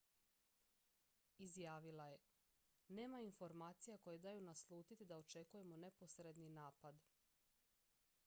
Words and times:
"izjavila 1.45 2.05
je: 2.13 2.19
"nema 2.99 3.19
informacija 3.21 3.97
koje 3.97 4.17
daju 4.19 4.41
naslutiti 4.41 5.05
da 5.05 5.17
očekujemo 5.17 5.77
neposredni 5.77 6.49
napad. 6.49 7.03